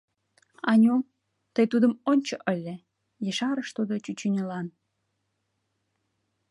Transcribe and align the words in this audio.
Аню, 0.71 0.95
тый 1.53 1.65
тудым 1.71 1.93
ончо 2.11 2.35
ыле,— 2.53 2.75
ешарыш 3.29 3.69
тудо 3.77 3.93
чӱчӱньылан. 4.03 4.67